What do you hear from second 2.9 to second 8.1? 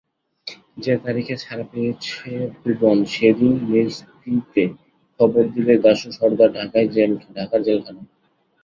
সেইদিন ম্যাজেস্টেরিতে খবর দিলে দাশু সর্দার ঢাকার জেলখানায়।